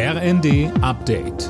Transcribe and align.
RND 0.00 0.70
Update. 0.80 1.48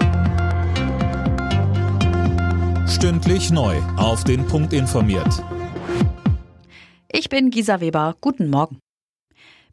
Stündlich 2.88 3.50
neu. 3.50 3.76
Auf 3.98 4.24
den 4.24 4.46
Punkt 4.46 4.72
informiert. 4.72 5.44
Ich 7.12 7.28
bin 7.28 7.50
Gisa 7.50 7.82
Weber. 7.82 8.16
Guten 8.22 8.48
Morgen. 8.48 8.78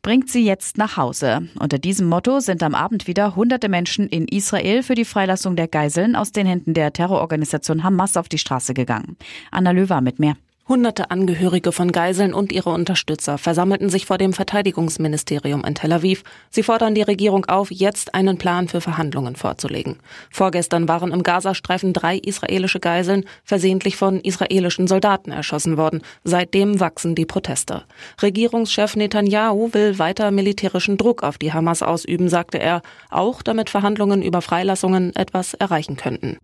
Bringt 0.02 0.30
sie 0.30 0.44
jetzt 0.44 0.78
nach 0.78 0.98
Hause. 0.98 1.48
Unter 1.58 1.80
diesem 1.80 2.10
Motto 2.10 2.42
sind 2.42 2.62
am 2.64 2.76
Abend 2.76 3.08
wieder 3.08 3.38
hunderte 3.38 3.70
Menschen 3.70 4.10
in 4.10 4.28
Israel 4.28 4.84
für 4.84 4.96
die 4.96 5.06
Freilassung 5.06 5.56
der 5.56 5.70
Geiseln 5.70 6.18
aus 6.18 6.34
den 6.34 6.46
Händen 6.46 6.74
der 6.74 6.92
Terrororganisation 6.92 7.82
Hamas 7.82 8.18
auf 8.18 8.28
die 8.28 8.40
Straße 8.40 8.74
gegangen. 8.74 9.16
Anna 9.52 9.72
Löwer 9.72 10.02
mit 10.02 10.20
mehr. 10.20 10.36
Hunderte 10.68 11.12
Angehörige 11.12 11.72
von 11.72 11.92
Geiseln 11.92 12.34
und 12.34 12.52
ihre 12.52 12.72
Unterstützer 12.72 13.38
versammelten 13.38 13.90
sich 13.90 14.08
vor 14.08 14.18
dem 14.18 14.34
Verteidigungsministerium 14.34 15.64
in 15.64 15.76
Tel 15.76 15.94
Aviv. 15.94 16.24
Sie 16.50 16.64
fordern 16.64 16.96
die 16.96 17.04
Regierung 17.04 17.46
auf, 17.46 17.70
jetzt 17.70 18.16
einen 18.16 18.40
Plan 18.40 18.68
für 18.68 18.82
Verhandlungen 18.82 19.36
vorzulegen. 19.36 19.98
Vorgestern 20.32 20.88
waren 20.88 21.12
im 21.12 21.22
Gazastreifen 21.22 21.94
drei 21.94 22.18
israelische 22.18 22.80
Geiseln 22.80 23.26
versehentlich 23.44 23.96
von 23.96 24.20
israelischen 24.22 24.88
Soldaten 24.88 25.32
erschossen 25.32 25.78
worden. 25.78 26.02
Seitdem 26.24 26.80
wachsen 26.80 27.14
die 27.14 27.28
Proteste. 27.28 27.84
Regierungschef 28.24 28.96
Netanyahu 28.96 29.72
will 29.72 30.00
weiter 30.00 30.32
militärischen 30.32 30.98
Druck 30.98 31.22
auf 31.22 31.38
die 31.38 31.54
Hamas 31.54 31.84
ausüben, 31.84 32.28
sagte 32.28 32.58
er, 32.58 32.82
auch 33.12 33.44
damit 33.44 33.70
Verhandlungen 33.70 34.24
über 34.24 34.42
Freilassungen 34.42 35.16
etwas 35.16 35.54
erreichen 35.54 35.96
könnten. 35.96 36.40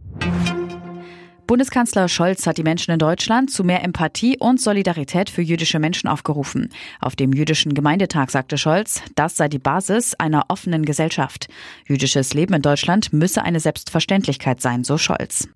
Bundeskanzler 1.52 2.08
Scholz 2.08 2.48
hat 2.48 2.58
die 2.58 2.64
Menschen 2.64 2.92
in 2.92 3.00
Deutschland 3.00 3.52
zu 3.52 3.66
mehr 3.66 3.84
Empathie 3.84 4.38
und 4.40 4.62
Solidarität 4.62 5.30
für 5.30 5.42
jüdische 5.42 5.80
Menschen 5.80 6.08
aufgerufen. 6.08 6.70
Auf 7.02 7.18
dem 7.18 7.34
jüdischen 7.34 7.74
Gemeindetag 7.74 8.30
sagte 8.30 8.58
Scholz, 8.58 9.02
das 9.16 9.36
sei 9.36 9.50
die 9.50 9.60
Basis 9.60 10.14
einer 10.14 10.46
offenen 10.48 10.86
Gesellschaft. 10.86 11.50
Jüdisches 11.86 12.34
Leben 12.34 12.54
in 12.54 12.62
Deutschland 12.62 13.12
müsse 13.12 13.44
eine 13.44 13.60
Selbstverständlichkeit 13.60 14.62
sein, 14.62 14.86
so 14.86 14.98
Scholz. 14.98 15.50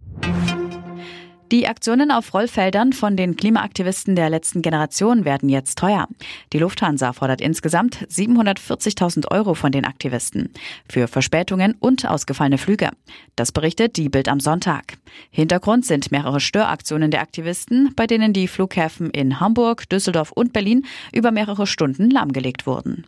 Die 1.51 1.67
Aktionen 1.67 2.09
auf 2.09 2.33
Rollfeldern 2.33 2.91
von 2.91 3.15
den 3.15 3.35
Klimaaktivisten 3.35 4.15
der 4.15 4.31
letzten 4.31 4.63
Generation 4.63 5.25
werden 5.25 5.47
jetzt 5.47 5.77
teuer. 5.77 6.07
Die 6.53 6.57
Lufthansa 6.57 7.13
fordert 7.13 7.39
insgesamt 7.39 8.07
740.000 8.07 9.29
Euro 9.29 9.53
von 9.53 9.71
den 9.71 9.85
Aktivisten 9.85 10.49
für 10.89 11.07
Verspätungen 11.07 11.75
und 11.79 12.09
ausgefallene 12.09 12.57
Flüge. 12.57 12.89
Das 13.35 13.51
berichtet 13.51 13.95
die 13.95 14.09
Bild 14.09 14.27
am 14.27 14.39
Sonntag. 14.39 14.97
Hintergrund 15.29 15.85
sind 15.85 16.11
mehrere 16.11 16.39
Störaktionen 16.39 17.11
der 17.11 17.21
Aktivisten, 17.21 17.93
bei 17.95 18.07
denen 18.07 18.33
die 18.33 18.47
Flughäfen 18.47 19.11
in 19.11 19.39
Hamburg, 19.39 19.87
Düsseldorf 19.87 20.31
und 20.31 20.51
Berlin 20.51 20.85
über 21.13 21.29
mehrere 21.31 21.67
Stunden 21.67 22.09
lahmgelegt 22.09 22.65
wurden. 22.65 23.05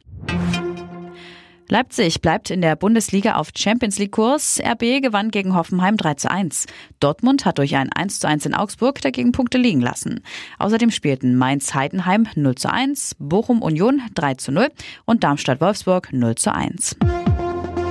Leipzig 1.70 2.22
bleibt 2.22 2.50
in 2.50 2.62
der 2.62 2.78
Bundesliga 2.78 3.36
auf 3.36 3.50
Champions 3.56 4.00
League 4.00 4.14
Kurs. 4.14 4.62
RB 4.64 5.02
gewann 5.02 5.32
gegen 5.32 5.54
Hoffenheim 5.54 5.98
3 5.98 6.14
zu 6.14 6.32
1. 6.32 6.66
Dortmund 7.02 7.44
hat 7.44 7.58
durch 7.58 7.76
ein 7.76 7.92
1 7.92 8.22
zu 8.22 8.28
1 8.28 8.46
in 8.46 8.54
Augsburg 8.54 9.02
dagegen 9.02 9.34
Punkte 9.34 9.58
liegen 9.58 9.82
lassen. 9.82 10.22
Außerdem 10.60 10.92
spielten 10.92 11.36
Mainz 11.36 11.74
Heidenheim 11.74 12.28
0 12.36 12.56
zu 12.56 12.72
1, 12.72 13.18
Bochum 13.20 13.62
Union 13.62 14.02
3 14.16 14.36
zu 14.36 14.54
0 14.54 14.70
und 15.04 15.26
Darmstadt 15.26 15.60
Wolfsburg 15.60 16.14
0 16.14 16.36
zu 16.36 16.54
1. 16.54 16.96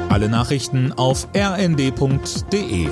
Alle 0.09 0.31
Nachrichten 0.31 0.93
auf 0.93 1.29
rnd.de 1.37 2.89